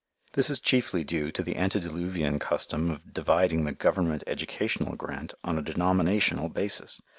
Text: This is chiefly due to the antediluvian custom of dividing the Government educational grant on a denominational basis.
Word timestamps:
This 0.33 0.49
is 0.49 0.59
chiefly 0.59 1.03
due 1.03 1.31
to 1.31 1.43
the 1.43 1.57
antediluvian 1.57 2.39
custom 2.39 2.89
of 2.89 3.13
dividing 3.13 3.65
the 3.65 3.71
Government 3.71 4.23
educational 4.25 4.95
grant 4.95 5.35
on 5.43 5.59
a 5.59 5.61
denominational 5.61 6.49
basis. 6.49 7.01